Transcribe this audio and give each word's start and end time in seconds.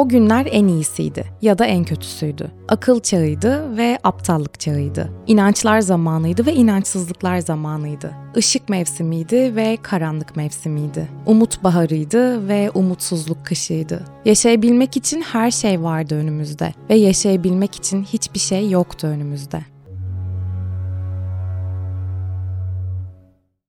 O 0.00 0.08
günler 0.08 0.48
en 0.50 0.68
iyisiydi 0.68 1.24
ya 1.42 1.58
da 1.58 1.66
en 1.66 1.84
kötüsüydü. 1.84 2.50
Akıl 2.68 3.00
çağıydı 3.00 3.76
ve 3.76 3.98
aptallık 4.04 4.60
çağıydı. 4.60 5.10
İnançlar 5.26 5.80
zamanıydı 5.80 6.46
ve 6.46 6.54
inançsızlıklar 6.54 7.38
zamanıydı. 7.38 8.12
Işık 8.36 8.68
mevsimiydi 8.68 9.56
ve 9.56 9.78
karanlık 9.82 10.36
mevsimiydi. 10.36 11.08
Umut 11.26 11.64
baharıydı 11.64 12.48
ve 12.48 12.70
umutsuzluk 12.70 13.46
kışıydı. 13.46 14.04
Yaşayabilmek 14.24 14.96
için 14.96 15.22
her 15.22 15.50
şey 15.50 15.82
vardı 15.82 16.14
önümüzde 16.14 16.74
ve 16.90 16.94
yaşayabilmek 16.94 17.74
için 17.74 18.02
hiçbir 18.02 18.40
şey 18.40 18.70
yoktu 18.70 19.06
önümüzde. 19.06 19.60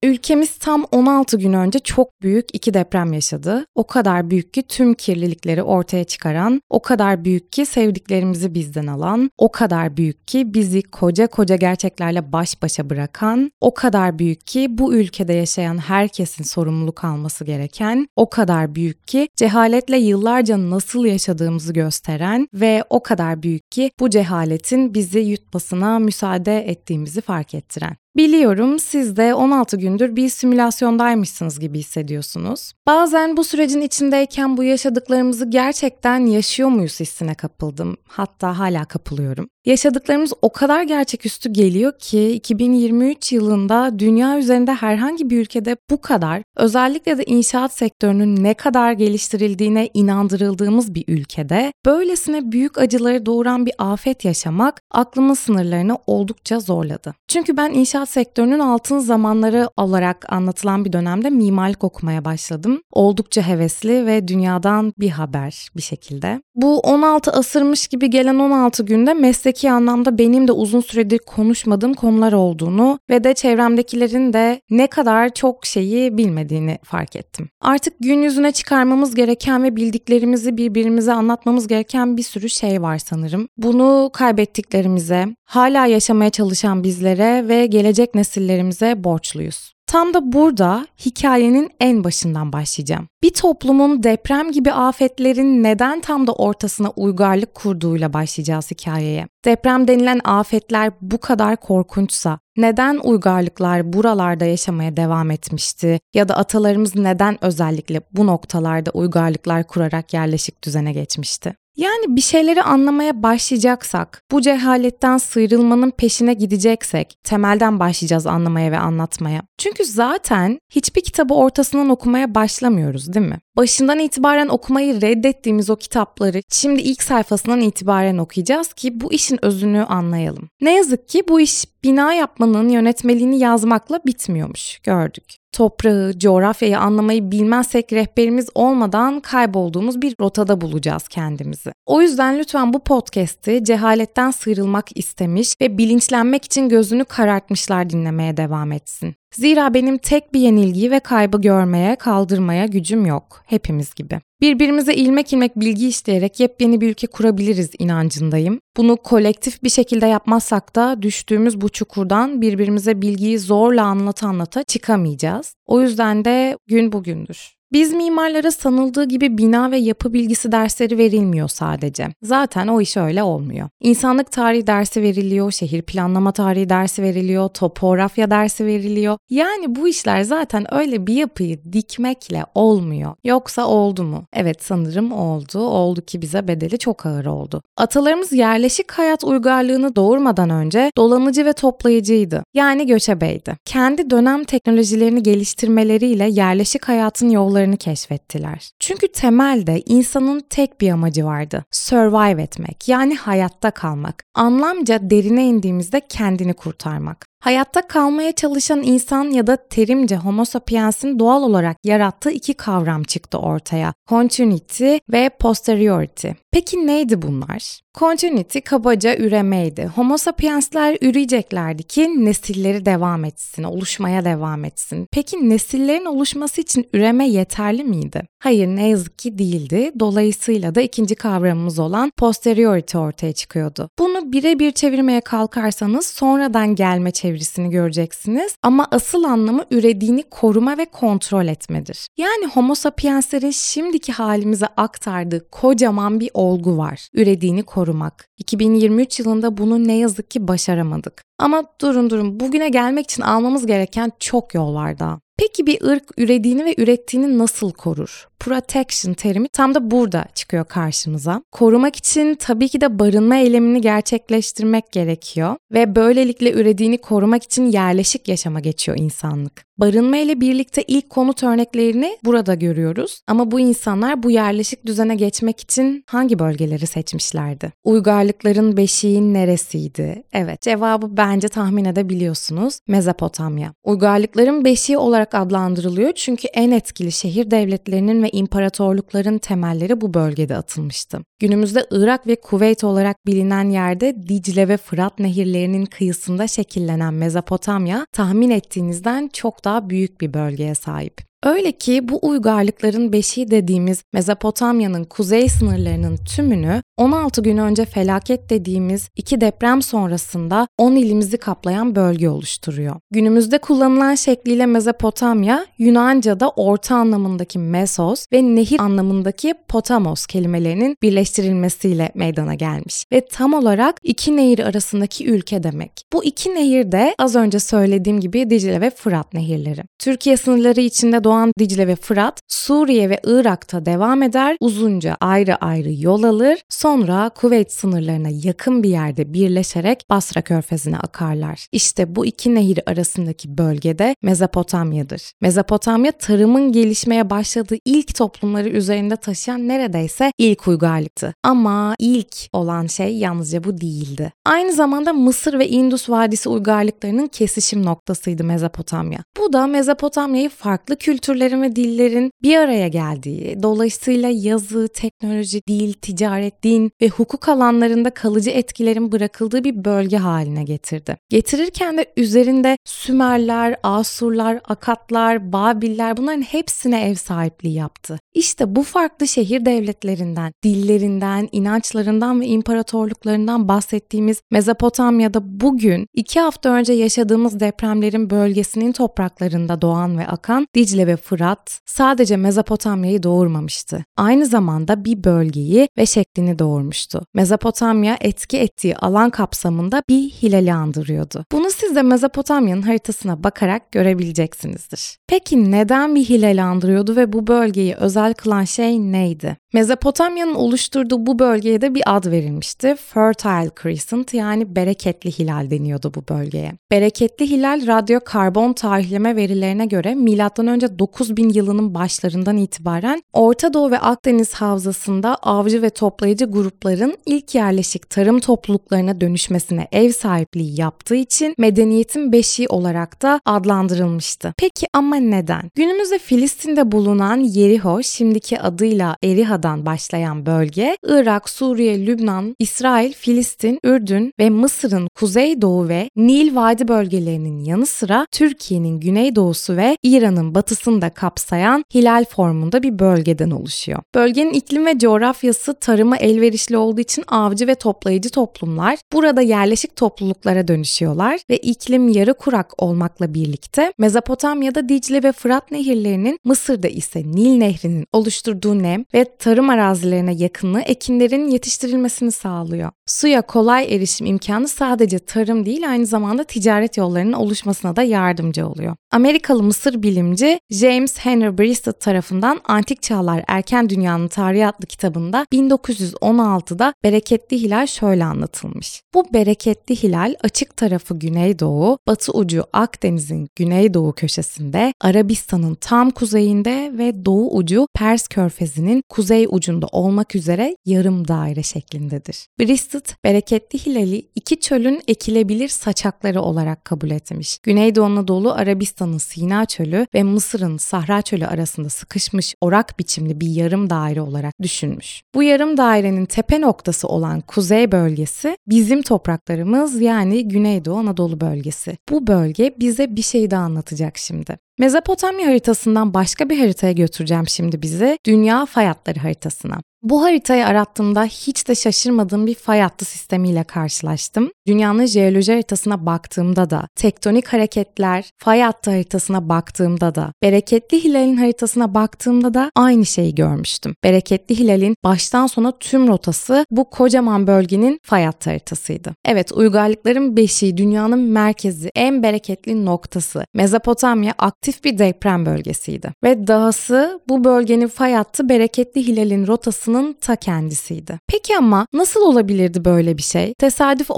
Ülkemiz 0.04 0.58
tam 0.58 0.86
16 0.92 1.38
gün 1.38 1.54
önce 1.54 1.80
çok 1.80 2.22
büyük 2.22 2.56
iki 2.56 2.74
deprem 2.74 3.14
yaşadı. 3.14 3.66
O 3.76 3.88
kadar 3.88 4.30
büyük 4.30 4.54
ki 4.54 4.64
tüm 4.64 4.94
kirlilikleri 4.94 5.64
ortaya 5.64 6.04
çıkaran, 6.04 6.62
o 6.70 6.82
kadar 6.82 7.26
büyük 7.26 7.52
ki 7.52 7.66
sevdiklerimizi 7.66 8.54
bizden 8.54 8.88
alan, 8.88 9.32
o 9.38 9.52
kadar 9.52 9.98
büyük 9.98 10.28
ki 10.28 10.54
bizi 10.54 10.84
koca 10.84 11.28
koca 11.28 11.56
gerçeklerle 11.56 12.32
baş 12.32 12.62
başa 12.62 12.90
bırakan, 12.90 13.52
o 13.62 13.74
kadar 13.74 14.20
büyük 14.20 14.48
ki 14.48 14.68
bu 14.70 14.94
ülkede 14.94 15.34
yaşayan 15.34 15.78
herkesin 15.78 16.44
sorumluluk 16.44 17.04
alması 17.04 17.46
gereken, 17.46 18.08
o 18.16 18.30
kadar 18.30 18.76
büyük 18.76 19.08
ki 19.08 19.30
cehaletle 19.36 19.98
yıllarca 19.98 20.70
nasıl 20.70 21.06
yaşadığımızı 21.06 21.74
gösteren 21.74 22.48
ve 22.54 22.84
o 22.90 23.04
kadar 23.04 23.44
büyük 23.44 23.72
ki 23.72 23.92
bu 24.00 24.10
cehaletin 24.10 24.94
bizi 24.94 25.20
yutmasına 25.20 26.00
müsaade 26.00 26.70
ettiğimizi 26.70 27.22
fark 27.22 27.54
ettiren. 27.54 27.96
Biliyorum 28.18 28.80
siz 28.80 29.18
de 29.18 29.34
16 29.34 29.78
gündür 29.78 30.16
bir 30.16 30.30
simülasyondaymışsınız 30.30 31.60
gibi 31.60 31.80
hissediyorsunuz. 31.80 32.72
Bazen 32.88 33.38
bu 33.38 33.44
sürecin 33.44 33.82
içindeyken 33.82 34.58
bu 34.58 34.64
yaşadıklarımızı 34.64 35.50
gerçekten 35.50 36.26
yaşıyor 36.26 36.70
muyuz 36.70 37.00
hissine 37.00 37.36
kapıldım. 37.36 37.98
Hatta 38.08 38.60
hala 38.60 38.86
kapılıyorum. 38.86 39.48
Yaşadıklarımız 39.66 40.34
o 40.42 40.52
kadar 40.52 40.84
gerçeküstü 40.84 41.54
geliyor 41.54 41.94
ki 42.00 42.32
2023 42.32 43.32
yılında 43.32 44.00
dünya 44.00 44.38
üzerinde 44.38 44.74
herhangi 44.74 45.30
bir 45.30 45.42
ülkede 45.42 45.78
bu 45.90 46.02
kadar 46.02 46.44
özellikle 46.56 47.18
de 47.18 47.24
inşaat 47.24 47.74
sektörünün 47.74 48.44
ne 48.44 48.54
kadar 48.54 48.92
geliştirildiğine 48.92 49.90
inandırıldığımız 49.94 50.96
bir 50.96 51.04
ülkede 51.08 51.74
böylesine 51.86 52.52
büyük 52.52 52.78
acıları 52.78 53.26
doğuran 53.26 53.66
bir 53.66 53.74
afet 53.78 54.26
yaşamak 54.26 54.82
aklımın 54.92 55.34
sınırlarını 55.34 55.98
oldukça 56.08 56.60
zorladı. 56.60 57.14
Çünkü 57.28 57.58
ben 57.58 57.74
inşaat 57.74 58.10
sektörünün 58.10 58.60
altın 58.60 59.00
zamanları 59.00 59.70
olarak 59.78 60.34
anlatılan 60.34 60.86
bir 60.86 60.94
dönemde 60.94 61.30
mimarlık 61.30 61.84
okumaya 61.84 62.26
başladım. 62.26 62.82
Oldukça 62.92 63.48
hevesli 63.48 64.06
ve 64.06 64.28
dünyadan 64.28 64.94
bir 65.00 65.10
haber 65.10 65.70
bir 65.76 65.82
şekilde. 65.82 66.42
Bu 66.56 66.80
16 66.80 67.32
asırmış 67.32 67.88
gibi 67.88 68.10
gelen 68.10 68.40
16 68.40 68.84
günde 68.84 69.14
mesleki 69.52 69.72
anlamda 69.72 70.18
benim 70.18 70.48
de 70.48 70.52
uzun 70.52 70.82
süredir 70.82 71.20
konuşmadığım 71.20 71.94
konular 71.94 72.34
olduğunu 72.34 73.00
ve 73.10 73.24
de 73.24 73.34
çevremdekilerin 73.34 74.34
de 74.34 74.62
ne 74.70 74.88
kadar 74.88 75.30
çok 75.34 75.66
şeyi 75.66 76.18
bilmediğini 76.18 76.80
fark 76.84 77.16
ettim. 77.16 77.50
Artık 77.62 77.94
gün 78.00 78.22
yüzüne 78.22 78.52
çıkarmamız 78.52 79.16
gereken 79.16 79.64
ve 79.64 79.76
bildiklerimizi 79.76 80.58
birbirimize 80.58 81.14
anlatmamız 81.14 81.68
gereken 81.68 82.18
bir 82.18 82.24
sürü 82.24 82.50
şey 82.50 82.82
var 82.82 82.98
sanırım. 82.98 83.48
Bunu 83.58 84.10
kaybettiklerimize, 84.14 85.26
hala 85.46 85.86
yaşamaya 85.86 86.30
çalışan 86.30 86.84
bizlere 86.84 87.48
ve 87.48 87.66
gelecek 87.66 88.16
nesillerimize 88.16 89.04
borçluyuz. 89.04 89.74
Tam 89.92 90.14
da 90.14 90.32
burada 90.32 90.88
hikayenin 91.06 91.70
en 91.80 92.04
başından 92.04 92.54
başlayacağım. 92.54 93.08
Bir 93.24 93.30
toplumun 93.30 94.04
deprem 94.04 94.52
gibi 94.52 94.72
afetlerin 94.72 95.64
neden 95.64 96.02
tam 96.02 96.28
da 96.28 96.34
ortasına 96.34 96.90
uygarlık 96.90 97.56
kurduğuyla 97.56 98.14
başlayacağız 98.14 98.72
hikayeye. 98.72 99.28
Deprem 99.46 99.88
denilen 99.88 100.22
afetler 100.24 100.92
bu 101.02 101.18
kadar 101.18 101.58
korkunçsa 101.58 102.40
neden 102.58 103.00
uygarlıklar 103.04 103.94
buralarda 103.94 104.46
yaşamaya 104.46 104.98
devam 104.98 105.32
etmişti 105.32 106.00
ya 106.14 106.30
da 106.30 106.36
atalarımız 106.36 106.96
neden 106.96 107.46
özellikle 107.46 108.02
bu 108.12 108.28
noktalarda 108.28 108.92
uygarlıklar 108.92 109.68
kurarak 109.68 110.14
yerleşik 110.14 110.64
düzene 110.64 110.94
geçmişti? 110.94 111.56
Yani 111.76 112.16
bir 112.16 112.22
şeyleri 112.22 112.64
anlamaya 112.64 113.24
başlayacaksak, 113.24 114.24
bu 114.32 114.42
cehaletten 114.42 115.18
sıyrılmanın 115.18 115.92
peşine 115.92 116.34
gideceksek, 116.34 117.16
temelden 117.24 117.80
başlayacağız 117.80 118.28
anlamaya 118.28 118.72
ve 118.72 118.78
anlatmaya. 118.80 119.42
Çünkü 119.58 119.86
zaten 119.86 120.60
hiçbir 120.70 121.02
kitabı 121.02 121.34
ortasından 121.34 121.90
okumaya 121.90 122.36
başlamıyoruz 122.36 123.14
değil 123.14 123.26
mi? 123.26 123.40
Başından 123.58 124.00
itibaren 124.00 124.48
okumayı 124.48 125.02
reddettiğimiz 125.02 125.70
o 125.70 125.76
kitapları 125.76 126.42
şimdi 126.50 126.82
ilk 126.82 127.04
sayfasından 127.04 127.62
itibaren 127.62 128.18
okuyacağız 128.18 128.74
ki 128.74 129.02
bu 129.02 129.14
işin 129.14 129.46
özünü 129.46 129.84
anlayalım. 129.84 130.50
Ne 130.62 130.76
yazık 130.76 131.08
ki 131.08 131.24
bu 131.30 131.42
iş 131.42 131.66
bina 131.84 132.14
yapmanın 132.14 132.70
yönetmeliğini 132.70 133.40
yazmakla 133.40 134.00
bitmiyormuş, 134.06 134.80
gördük. 134.80 135.36
Toprağı, 135.52 136.20
coğrafyayı 136.20 136.80
anlamayı 136.80 137.32
bilmezsek 137.32 137.94
rehberimiz 137.94 138.50
olmadan 138.56 139.20
kaybolduğumuz 139.20 140.02
bir 140.02 140.16
rotada 140.20 140.62
bulacağız 140.62 141.08
kendimizi. 141.08 141.72
O 141.86 142.02
yüzden 142.02 142.40
lütfen 142.40 142.74
bu 142.74 142.80
podcast'i 142.80 143.64
cehaletten 143.64 144.32
sıyrılmak 144.32 144.98
istemiş 144.98 145.62
ve 145.62 145.78
bilinçlenmek 145.78 146.46
için 146.46 146.70
gözünü 146.70 147.06
karartmışlar 147.06 147.90
dinlemeye 147.90 148.38
devam 148.38 148.72
etsin. 148.72 149.16
Zira 149.36 149.74
benim 149.74 149.98
tek 149.98 150.34
bir 150.34 150.40
yenilgiyi 150.40 150.92
ve 150.92 151.00
kaybı 151.00 151.42
görmeye, 151.42 151.96
kaldırmaya 151.96 152.66
gücüm 152.66 153.06
yok. 153.06 153.44
Hepimiz 153.46 153.94
gibi. 153.96 154.20
Birbirimize 154.42 154.94
ilmek 154.94 155.34
ilmek 155.34 155.60
bilgi 155.60 155.88
isteyerek 155.88 156.40
yepyeni 156.40 156.82
bir 156.82 156.90
ülke 156.90 157.08
kurabiliriz 157.08 157.70
inancındayım. 157.80 158.60
Bunu 158.78 158.98
kolektif 158.98 159.64
bir 159.64 159.70
şekilde 159.70 160.06
yapmazsak 160.06 160.76
da 160.76 161.02
düştüğümüz 161.02 161.62
bu 161.62 161.70
çukurdan 161.70 162.42
birbirimize 162.42 163.02
bilgiyi 163.02 163.40
zorla 163.40 163.84
anlata 163.84 164.28
anlata 164.28 164.64
çıkamayacağız. 164.64 165.56
O 165.66 165.82
yüzden 165.82 166.26
de 166.26 166.58
gün 166.68 166.92
bugündür. 166.92 167.61
Biz 167.74 167.94
mimarlara 167.94 168.52
sanıldığı 168.52 169.04
gibi 169.04 169.38
bina 169.38 169.72
ve 169.72 169.78
yapı 169.78 170.14
bilgisi 170.14 170.52
dersleri 170.52 170.98
verilmiyor 170.98 171.48
sadece. 171.48 172.08
Zaten 172.22 172.68
o 172.68 172.82
iş 172.82 172.98
öyle 172.98 173.24
olmuyor. 173.24 173.70
İnsanlık 173.82 174.32
tarihi 174.32 174.68
dersi 174.68 175.02
veriliyor, 175.02 175.52
şehir 175.52 175.82
planlama 175.82 176.32
tarihi 176.32 176.70
dersi 176.70 177.04
veriliyor, 177.04 177.50
topografya 177.50 178.32
dersi 178.32 178.66
veriliyor. 178.66 179.18
Yani 179.30 179.76
bu 179.76 179.88
işler 179.88 180.24
zaten 180.24 180.74
öyle 180.74 181.08
bir 181.08 181.14
yapıyı 181.14 181.74
dikmekle 181.74 182.46
olmuyor. 182.56 183.14
Yoksa 183.24 183.66
oldu 183.66 184.04
mu? 184.04 184.24
Evet 184.34 184.64
sanırım 184.64 185.12
oldu. 185.12 185.60
Oldu 185.60 186.02
ki 186.02 186.22
bize 186.22 186.48
bedeli 186.48 186.78
çok 186.78 187.06
ağır 187.06 187.26
oldu. 187.26 187.62
Atalarımız 187.78 188.32
yerleşik 188.32 188.92
hayat 188.92 189.24
uygarlığını 189.24 189.96
doğurmadan 189.96 190.50
önce 190.50 190.92
dolanıcı 190.98 191.46
ve 191.46 191.54
toplayıcıydı. 191.54 192.44
Yani 192.54 192.88
göçebeydi. 192.88 193.58
Kendi 193.66 194.10
dönem 194.10 194.44
teknolojilerini 194.44 195.24
geliştirmeleriyle 195.24 196.30
yerleşik 196.30 196.88
hayatın 196.88 197.30
yolları 197.30 197.61
yollarını 197.62 197.78
keşfettiler. 197.78 198.72
Çünkü 198.80 199.08
temelde 199.12 199.82
insanın 199.86 200.42
tek 200.50 200.82
bir 200.82 200.90
amacı 200.92 201.26
vardı. 201.26 201.64
Survive 201.72 202.42
etmek 202.42 202.88
yani 202.88 203.16
hayatta 203.16 203.72
kalmak. 203.72 204.24
Anlamca 204.36 205.00
derine 205.10 205.46
indiğimizde 205.48 206.02
kendini 206.10 206.54
kurtarmak. 206.54 207.31
Hayatta 207.42 207.82
kalmaya 207.82 208.32
çalışan 208.32 208.84
insan 208.84 209.24
ya 209.24 209.48
da 209.48 209.56
terimce 209.56 210.16
Homo 210.16 210.46
sapiens'in 210.46 211.20
doğal 211.20 211.44
olarak 211.44 211.78
yarattığı 211.84 212.32
iki 212.32 212.54
kavram 212.54 213.04
çıktı 213.04 213.38
ortaya. 213.38 213.94
Continuity 214.10 214.96
ve 215.12 215.30
posteriority. 215.40 216.28
Peki 216.52 216.88
neydi 216.88 217.22
bunlar? 217.22 217.82
Continuity 218.00 218.60
kabaca 218.60 219.18
üremeydi. 219.18 219.86
Homo 219.96 220.18
sapiensler 220.18 220.98
üreyeceklerdi 221.02 221.84
ki 221.84 222.26
nesilleri 222.26 222.86
devam 222.86 223.26
etsin, 223.26 223.64
oluşmaya 223.64 224.26
devam 224.26 224.66
etsin. 224.66 225.08
Peki 225.12 225.50
nesillerin 225.50 226.06
oluşması 226.06 226.62
için 226.62 226.88
üreme 226.94 227.28
yeterli 227.28 227.84
miydi? 227.84 228.24
Hayır 228.44 228.68
ne 228.68 228.88
yazık 228.88 229.20
ki 229.20 229.38
değildi. 229.38 229.92
Dolayısıyla 230.00 230.76
da 230.76 230.82
ikinci 230.82 231.16
kavramımız 231.16 231.80
olan 231.80 232.12
posteriority 232.18 232.98
ortaya 232.98 233.34
çıkıyordu. 233.34 233.90
Bunu 234.00 234.32
birebir 234.34 234.72
çevirmeye 234.72 235.22
kalkarsanız 235.22 236.06
sonradan 236.06 236.76
gelme 236.76 237.12
çevirisini 237.32 237.70
göreceksiniz 237.70 238.56
ama 238.64 238.88
asıl 238.92 239.24
anlamı 239.24 239.66
ürediğini 239.72 240.24
koruma 240.24 240.78
ve 240.78 240.86
kontrol 240.86 241.48
etmedir. 241.48 242.08
Yani 242.18 242.46
homo 242.54 242.76
sapienslerin 242.76 243.52
şimdiki 243.52 244.12
halimize 244.12 244.68
aktardığı 244.78 245.50
kocaman 245.50 246.20
bir 246.20 246.30
olgu 246.34 246.78
var. 246.78 247.08
Ürediğini 247.14 247.64
korumak. 247.64 248.28
2023 248.38 249.20
yılında 249.20 249.58
bunu 249.58 249.88
ne 249.88 249.98
yazık 249.98 250.32
ki 250.32 250.48
başaramadık. 250.48 251.24
Ama 251.40 251.64
durun 251.82 252.10
durun 252.10 252.40
bugüne 252.40 252.70
gelmek 252.70 253.06
için 253.06 253.24
almamız 253.24 253.66
gereken 253.66 254.12
çok 254.20 254.54
yol 254.54 254.74
var 254.76 255.00
daha. 255.00 255.20
Peki 255.38 255.66
bir 255.66 255.82
ırk 255.84 256.04
ürediğini 256.18 256.66
ve 256.66 256.76
ürettiğini 256.78 257.38
nasıl 257.38 257.72
korur? 257.72 258.28
Protection 258.42 259.14
terimi 259.14 259.48
tam 259.48 259.76
da 259.76 259.92
burada 259.92 260.26
çıkıyor 260.36 260.66
karşımıza. 260.66 261.44
Korumak 261.52 261.96
için 261.96 262.36
tabii 262.36 262.70
ki 262.70 262.82
de 262.82 263.00
barınma 263.00 263.36
eylemini 263.36 263.82
gerçekleştirmek 263.82 264.92
gerekiyor 264.92 265.56
ve 265.74 265.96
böylelikle 265.96 266.52
ürediğini 266.52 266.98
korumak 266.98 267.44
için 267.44 267.66
yerleşik 267.66 268.28
yaşama 268.28 268.60
geçiyor 268.60 268.98
insanlık. 268.98 269.72
Barınma 269.82 270.18
ile 270.18 270.42
birlikte 270.42 270.84
ilk 270.84 271.10
konut 271.10 271.44
örneklerini 271.44 272.18
burada 272.26 272.54
görüyoruz. 272.54 273.22
Ama 273.28 273.52
bu 273.52 273.60
insanlar 273.60 274.24
bu 274.24 274.32
yerleşik 274.32 274.86
düzene 274.86 275.16
geçmek 275.16 275.60
için 275.60 276.04
hangi 276.08 276.40
bölgeleri 276.40 276.88
seçmişlerdi? 276.88 277.72
Uygarlıkların 277.84 278.78
beşiğin 278.78 279.34
neresiydi? 279.34 280.24
Evet, 280.34 280.62
cevabı 280.62 281.18
bence 281.18 281.48
tahmin 281.48 281.86
edebiliyorsunuz. 281.86 282.80
Mezopotamya. 282.88 283.74
Uygarlıkların 283.84 284.66
beşiği 284.66 284.98
olarak 284.98 285.36
adlandırılıyor 285.36 286.12
çünkü 286.12 286.48
en 286.48 286.72
etkili 286.72 287.12
şehir 287.12 287.52
devletlerinin 287.52 288.24
ve 288.24 288.31
imparatorlukların 288.32 289.38
temelleri 289.38 290.02
bu 290.02 290.14
bölgede 290.14 290.56
atılmıştı. 290.56 291.20
Günümüzde 291.40 291.86
Irak 291.92 292.28
ve 292.28 292.36
Kuveyt 292.36 292.84
olarak 292.84 293.26
bilinen 293.26 293.70
yerde 293.70 294.28
Dicle 294.28 294.68
ve 294.68 294.78
Fırat 294.78 295.20
nehirlerinin 295.20 295.86
kıyısında 295.86 296.48
şekillenen 296.48 297.14
Mezopotamya 297.14 298.06
tahmin 298.12 298.50
ettiğinizden 298.50 299.30
çok 299.34 299.66
daha 299.66 299.90
büyük 299.90 300.22
bir 300.22 300.34
bölgeye 300.34 300.76
sahip. 300.76 301.31
Öyle 301.44 301.72
ki 301.72 302.10
bu 302.10 302.20
uygarlıkların 302.22 303.14
beşiği 303.14 303.52
dediğimiz 303.52 304.04
Mezopotamya'nın 304.14 305.04
kuzey 305.04 305.50
sınırlarının 305.50 306.18
tümünü 306.18 306.84
16 306.98 307.44
gün 307.44 307.58
önce 307.58 307.86
felaket 307.86 308.50
dediğimiz 308.50 309.10
iki 309.16 309.42
deprem 309.42 309.82
sonrasında 309.82 310.68
10 310.78 310.96
ilimizi 310.96 311.38
kaplayan 311.38 311.96
bölge 311.96 312.30
oluşturuyor. 312.30 312.96
Günümüzde 313.12 313.58
kullanılan 313.58 314.16
şekliyle 314.16 314.66
Mezopotamya, 314.66 315.66
Yunanca'da 315.78 316.50
orta 316.50 316.96
anlamındaki 316.96 317.60
Mesos 317.60 318.26
ve 318.34 318.44
nehir 318.56 318.80
anlamındaki 318.80 319.54
Potamos 319.68 320.26
kelimelerinin 320.26 320.96
birleştirilmesiyle 321.02 322.12
meydana 322.16 322.54
gelmiş 322.54 323.06
ve 323.12 323.26
tam 323.26 323.54
olarak 323.54 323.96
iki 324.04 324.38
nehir 324.38 324.60
arasındaki 324.60 325.28
ülke 325.28 325.64
demek. 325.64 325.92
Bu 326.14 326.24
iki 326.24 326.56
nehir 326.56 326.92
de 326.92 327.16
az 327.20 327.36
önce 327.36 327.60
söylediğim 327.60 328.20
gibi 328.20 328.50
Dicle 328.50 328.82
ve 328.82 328.90
Fırat 328.90 329.34
nehirleri. 329.34 329.84
Türkiye 330.00 330.38
sınırları 330.38 330.82
içinde 330.82 331.24
doğan 331.32 331.54
Dicle 331.60 331.88
ve 331.88 331.96
Fırat, 331.96 332.40
Suriye 332.48 333.10
ve 333.10 333.20
Irak'ta 333.24 333.86
devam 333.86 334.24
eder, 334.24 334.58
uzunca 334.60 335.18
ayrı 335.20 335.56
ayrı 335.56 335.94
yol 335.94 336.24
alır, 336.24 336.60
sonra 336.70 337.30
Kuveyt 337.30 337.72
sınırlarına 337.72 338.30
yakın 338.44 338.84
bir 338.84 338.90
yerde 338.90 339.34
birleşerek 339.34 340.06
Basra 340.10 340.42
körfezine 340.42 340.98
akarlar. 340.98 341.68
İşte 341.72 342.16
bu 342.16 342.26
iki 342.26 342.56
nehir 342.56 342.80
arasındaki 342.86 343.58
bölgede 343.58 344.16
Mezopotamya'dır. 344.22 345.32
Mezopotamya 345.42 346.12
tarımın 346.12 346.72
gelişmeye 346.72 347.30
başladığı 347.30 347.78
ilk 347.86 348.16
toplumları 348.16 348.70
üzerinde 348.70 349.16
taşıyan 349.16 349.68
neredeyse 349.68 350.32
ilk 350.38 350.68
uygarlıktı. 350.68 351.34
Ama 351.44 351.96
ilk 352.00 352.36
olan 352.54 352.88
şey 352.88 353.18
yalnızca 353.18 353.64
bu 353.64 353.82
değildi. 353.82 354.32
Aynı 354.46 354.74
zamanda 354.74 355.14
Mısır 355.14 355.60
ve 355.60 355.68
Indus 355.68 356.10
Vadisi 356.10 356.50
uygarlıklarının 356.50 357.28
kesişim 357.28 357.86
noktasıydı 357.86 358.44
Mezopotamya. 358.44 359.20
Bu 359.40 359.54
da 359.54 359.68
Mezopotamya'yı 359.68 360.50
farklı 360.50 360.96
kültürlerin 361.22 361.62
ve 361.62 361.76
dillerin 361.76 362.32
bir 362.44 362.58
araya 362.58 362.88
geldiği, 362.88 363.64
dolayısıyla 363.64 364.30
yazı, 364.30 364.88
teknoloji, 364.88 365.62
dil, 365.68 365.94
ticaret, 365.94 366.64
din 366.64 366.92
ve 367.02 367.08
hukuk 367.08 367.50
alanlarında 367.50 368.10
kalıcı 368.10 368.50
etkilerin 368.50 369.12
bırakıldığı 369.12 369.64
bir 369.64 369.86
bölge 369.86 370.18
haline 370.18 370.64
getirdi. 370.64 371.18
Getirirken 371.30 371.98
de 371.98 372.06
üzerinde 372.18 372.78
Sümerler, 372.86 373.76
Asurlar, 373.84 374.60
Akatlar, 374.68 375.54
Babiller 375.54 376.18
bunların 376.18 376.42
hepsine 376.42 377.10
ev 377.10 377.16
sahipliği 377.16 377.74
yaptı. 377.74 378.20
İşte 378.34 378.76
bu 378.76 378.84
farklı 378.84 379.28
şehir 379.28 379.66
devletlerinden, 379.66 380.54
dillerinden, 380.64 381.50
inançlarından 381.52 382.42
ve 382.42 382.46
imparatorluklarından 382.46 383.68
bahsettiğimiz 383.68 384.42
Mezopotamya'da 384.52 385.62
bugün 385.62 386.08
iki 386.14 386.40
hafta 386.40 386.70
önce 386.70 386.94
yaşadığımız 386.94 387.60
depremlerin 387.60 388.30
bölgesinin 388.30 388.92
topraklarında 388.92 389.82
doğan 389.82 390.18
ve 390.18 390.28
akan 390.28 390.68
Dicle 390.76 391.08
ve 391.12 391.18
Fırat 391.18 391.82
sadece 391.86 392.38
Mezopotamya'yı 392.38 393.24
doğurmamıştı. 393.24 394.06
Aynı 394.18 394.46
zamanda 394.46 395.06
bir 395.06 395.24
bölgeyi 395.24 395.88
ve 395.98 396.06
şeklini 396.06 396.60
doğurmuştu. 396.60 397.22
Mezopotamya 397.34 398.18
etki 398.22 398.58
ettiği 398.58 398.96
alan 398.96 399.30
kapsamında 399.30 400.04
bir 400.10 400.30
hilali 400.30 400.74
andırıyordu. 400.74 401.46
Bunu 401.52 401.72
siz 401.72 401.96
de 401.96 402.02
Mezopotamya'nın 402.02 402.82
haritasına 402.82 403.44
bakarak 403.44 403.92
görebileceksinizdir. 403.92 405.18
Peki 405.28 405.72
neden 405.72 406.16
bir 406.16 406.26
hilal 406.26 406.64
andırıyordu 406.64 407.16
ve 407.16 407.34
bu 407.34 407.48
bölgeyi 407.48 407.96
özel 407.96 408.34
kılan 408.34 408.64
şey 408.64 409.00
neydi? 409.00 409.58
Mezopotamya'nın 409.74 410.56
oluşturduğu 410.56 411.26
bu 411.26 411.40
bölgeye 411.40 411.82
de 411.82 411.96
bir 411.96 412.04
ad 412.06 412.32
verilmişti. 412.32 412.96
Fertile 412.96 413.72
Crescent 413.82 414.34
yani 414.34 414.76
bereketli 414.76 415.32
hilal 415.32 415.70
deniyordu 415.70 416.12
bu 416.16 416.36
bölgeye. 416.36 416.74
Bereketli 416.92 417.50
hilal 417.50 417.88
radyo 417.88 418.20
karbon 418.26 418.74
tarihleme 418.74 419.36
verilerine 419.36 419.86
göre 419.86 420.16
M.Ö. 420.16 421.01
9000 421.02 421.50
yılının 421.50 421.94
başlarından 421.94 422.58
itibaren 422.58 423.24
Orta 423.34 423.74
Doğu 423.74 423.92
ve 423.92 424.00
Akdeniz 424.00 424.54
havzasında 424.54 425.36
avcı 425.36 425.82
ve 425.82 425.90
toplayıcı 425.90 426.46
grupların 426.46 427.18
ilk 427.26 427.56
yerleşik 427.56 428.10
tarım 428.10 428.40
topluluklarına 428.40 429.22
dönüşmesine 429.22 429.88
ev 429.92 430.12
sahipliği 430.12 430.80
yaptığı 430.80 431.16
için 431.16 431.56
medeniyetin 431.58 432.32
beşiği 432.32 432.68
olarak 432.68 433.22
da 433.22 433.42
adlandırılmıştı. 433.46 434.54
Peki 434.58 434.88
ama 434.94 435.16
neden? 435.16 435.70
Günümüzde 435.76 436.20
Filistin'de 436.20 436.92
bulunan 436.92 437.38
Yeriho, 437.38 438.04
şimdiki 438.04 438.60
adıyla 438.60 439.18
Eriha'dan 439.24 439.86
başlayan 439.86 440.46
bölge, 440.46 440.98
Irak, 441.04 441.50
Suriye, 441.50 442.06
Lübnan, 442.06 442.56
İsrail, 442.60 443.14
Filistin, 443.14 443.80
Ürdün 443.84 444.34
ve 444.40 444.50
Mısır'ın 444.50 445.08
kuzeydoğu 445.16 445.88
ve 445.88 446.10
Nil 446.16 446.56
Vadi 446.56 446.88
bölgelerinin 446.88 447.64
yanı 447.64 447.86
sıra 447.86 448.26
Türkiye'nin 448.32 449.00
güneydoğusu 449.00 449.78
ve 449.78 449.98
İran'ın 450.04 450.56
batısını 450.56 450.91
da 451.02 451.10
kapsayan 451.10 451.84
hilal 451.94 452.26
formunda 452.26 452.84
bir 452.84 453.00
bölgeden 453.00 453.52
oluşuyor. 453.52 454.00
Bölgenin 454.16 454.54
iklim 454.54 454.86
ve 454.86 455.00
coğrafyası 455.00 455.74
tarıma 455.74 456.18
elverişli 456.18 456.78
olduğu 456.78 457.02
için 457.02 457.24
avcı 457.28 457.68
ve 457.68 457.76
toplayıcı 457.76 458.30
toplumlar 458.30 459.00
burada 459.14 459.42
yerleşik 459.42 459.96
topluluklara 459.96 460.68
dönüşüyorlar 460.68 461.40
ve 461.50 461.58
iklim 461.58 462.10
yarı 462.10 462.34
kurak 462.34 462.84
olmakla 462.84 463.34
birlikte 463.34 463.94
Mezopotamya'da 463.98 464.90
Dicle 464.90 465.24
ve 465.24 465.32
Fırat 465.32 465.72
nehirlerinin 465.72 466.40
Mısır'da 466.44 466.88
ise 466.88 467.20
Nil 467.20 467.58
Nehri'nin 467.58 468.06
oluşturduğu 468.14 468.84
nem 468.84 469.06
ve 469.14 469.26
tarım 469.40 469.70
arazilerine 469.70 470.34
yakınlığı 470.34 470.82
ekinlerin 470.82 471.48
yetiştirilmesini 471.48 472.32
sağlıyor. 472.32 472.92
Suya 473.06 473.42
kolay 473.42 473.96
erişim 473.96 474.28
imkanı 474.28 474.68
sadece 474.68 475.20
tarım 475.20 475.66
değil 475.66 475.90
aynı 475.90 476.06
zamanda 476.06 476.44
ticaret 476.44 476.98
yollarının 476.98 477.34
oluşmasına 477.34 477.96
da 477.96 478.04
yardımcı 478.04 478.68
oluyor. 478.68 478.96
Amerikalı 479.12 479.64
Mısır 479.64 480.04
bilimci 480.04 480.60
James 480.72 481.18
Henry 481.18 481.58
Bristol 481.58 481.92
tarafından 481.92 482.62
Antik 482.66 483.02
Çağlar 483.02 483.44
Erken 483.48 483.90
Dünyanın 483.90 484.28
Tarihi 484.28 484.68
adlı 484.68 484.86
kitabında 484.86 485.46
1916'da 485.54 486.94
bereketli 487.04 487.62
hilal 487.62 487.88
şöyle 487.88 488.26
anlatılmış. 488.26 489.02
Bu 489.14 489.34
bereketli 489.34 490.04
hilal 490.04 490.36
açık 490.44 490.78
tarafı 490.78 491.20
güneydoğu, 491.20 491.98
batı 492.08 492.32
ucu 492.32 492.64
Akdeniz'in 492.74 493.48
güneydoğu 493.56 494.14
köşesinde, 494.14 494.94
Arabistan'ın 495.02 495.76
tam 495.76 496.12
kuzeyinde 496.12 496.92
ve 496.98 497.26
doğu 497.26 497.58
ucu 497.58 497.88
Pers 497.96 498.28
Körfezi'nin 498.28 499.04
kuzey 499.10 499.48
ucunda 499.50 499.88
olmak 499.92 500.36
üzere 500.36 500.76
yarım 500.86 501.28
daire 501.28 501.64
şeklindedir. 501.64 502.48
Bristol 502.60 503.02
bereketli 503.24 503.80
hilali 503.86 504.28
iki 504.36 504.60
çölün 504.60 505.02
ekilebilir 505.08 505.68
saçakları 505.68 506.42
olarak 506.42 506.86
kabul 506.86 507.12
etmiş. 507.12 507.60
Güneydoğu 507.64 508.06
Anadolu 508.06 508.52
Arabistan'ın 508.52 509.18
Sina 509.18 509.66
Çölü 509.66 510.08
ve 510.14 510.24
Mısır'ın 510.62 510.78
Sahra 510.78 511.22
Çölü 511.22 511.48
arasında 511.48 511.90
sıkışmış 511.90 512.56
orak 512.62 513.00
biçimli 513.00 513.42
bir 513.42 513.48
yarım 513.48 513.90
daire 513.90 514.22
olarak 514.22 514.54
düşünmüş. 514.62 515.22
Bu 515.36 515.44
yarım 515.44 515.78
dairenin 515.78 516.26
tepe 516.26 516.62
noktası 516.62 517.08
olan 517.08 517.42
kuzey 517.42 517.92
bölgesi 517.92 518.58
bizim 518.68 519.02
topraklarımız 519.02 520.02
yani 520.02 520.48
Güneydoğu 520.48 520.98
Anadolu 520.98 521.42
bölgesi. 521.42 521.98
Bu 522.10 522.28
bölge 522.28 522.76
bize 522.80 523.16
bir 523.16 523.22
şey 523.22 523.52
daha 523.52 523.64
anlatacak 523.64 524.18
şimdi. 524.18 524.58
Mezopotamya 524.80 525.48
haritasından 525.48 526.14
başka 526.14 526.50
bir 526.50 526.60
haritaya 526.60 526.94
götüreceğim 526.94 527.48
şimdi 527.48 527.82
bizi. 527.82 528.18
Dünya 528.26 528.66
fay 528.66 528.86
hatları 528.86 529.20
haritasına. 529.20 529.82
Bu 530.04 530.24
haritayı 530.24 530.66
arattığımda 530.66 531.24
hiç 531.24 531.68
de 531.68 531.76
şaşırmadığım 531.76 532.48
bir 532.48 532.56
fay 532.56 532.82
hattı 532.82 533.06
sistemiyle 533.06 533.64
karşılaştım. 533.64 534.52
Dünyanın 534.72 535.06
jeoloji 535.06 535.52
haritasına 535.52 536.06
baktığımda 536.06 536.70
da, 536.70 536.88
tektonik 536.96 537.48
hareketler, 537.48 538.30
fay 538.38 538.62
hattı 538.62 538.92
haritasına 538.92 539.50
baktığımda 539.50 540.16
da, 540.16 540.34
bereketli 540.44 541.04
hilalin 541.04 541.38
haritasına 541.38 541.94
baktığımda 541.94 542.54
da 542.54 542.72
aynı 542.76 543.06
şeyi 543.06 543.36
görmüştüm. 543.36 543.96
Bereketli 544.04 544.60
hilalin 544.60 544.96
baştan 545.04 545.48
sona 545.48 545.80
tüm 545.80 546.08
rotası 546.08 546.66
bu 546.72 546.90
kocaman 546.90 547.48
bölgenin 547.48 548.00
fay 548.04 548.26
hattı 548.26 548.50
haritasıydı. 548.50 549.16
Evet 549.26 549.52
uygarlıkların 549.52 550.38
beşiği 550.38 550.78
dünyanın 550.78 551.20
merkezi, 551.20 551.92
en 551.96 552.24
bereketli 552.24 552.86
noktası. 552.86 553.46
Mezopotamya 553.54 554.34
aktif 554.38 554.84
bir 554.84 554.98
deprem 554.98 555.46
bölgesiydi. 555.46 556.12
Ve 556.24 556.48
dahası 556.48 557.20
bu 557.30 557.44
bölgenin 557.44 557.88
fay 557.88 558.14
hattı 558.14 558.50
bereketli 558.50 559.08
hilalin 559.08 559.48
rotasının 559.48 560.14
ta 560.22 560.36
kendisiydi. 560.36 561.20
Peki 561.28 561.58
ama 561.58 561.88
nasıl 561.94 562.22
olabilirdi 562.22 562.86
böyle 562.86 563.18
bir 563.18 563.24
şey? 563.24 563.54
Tesadüf 563.54 564.12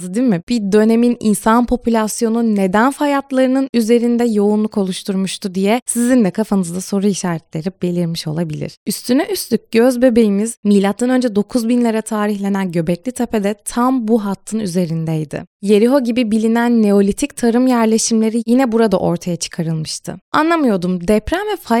olamazdı 0.00 0.14
değil 0.14 0.26
mi? 0.26 0.42
Bir 0.48 0.72
dönemin 0.72 1.16
insan 1.20 1.66
popülasyonu 1.66 2.56
neden 2.56 2.90
fay 2.90 3.10
üzerinde 3.74 4.24
yoğunluk 4.24 4.78
oluşturmuştu 4.78 5.54
diye 5.54 5.80
sizin 5.86 6.24
de 6.24 6.30
kafanızda 6.30 6.80
soru 6.80 7.06
işaretleri 7.06 7.72
belirmiş 7.82 8.26
olabilir. 8.26 8.76
Üstüne 8.86 9.26
üstlük 9.32 9.70
göz 9.70 10.02
bebeğimiz 10.02 10.56
M.Ö. 10.64 10.80
9000'lere 10.80 12.02
tarihlenen 12.02 12.72
Göbekli 12.72 13.12
Tepe'de 13.12 13.54
tam 13.64 14.08
bu 14.08 14.24
hattın 14.24 14.58
üzerindeydi. 14.58 15.44
Yeriho 15.62 16.00
gibi 16.00 16.30
bilinen 16.30 16.82
Neolitik 16.82 17.36
tarım 17.36 17.66
yerleşimleri 17.66 18.42
yine 18.46 18.72
burada 18.72 18.96
ortaya 18.96 19.36
çıkarılmıştı. 19.36 20.16
Anlamıyordum 20.32 21.08
deprem 21.08 21.40
ve 21.52 21.56
fay 21.56 21.80